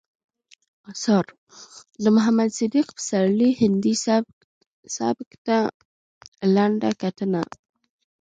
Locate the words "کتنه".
7.01-7.41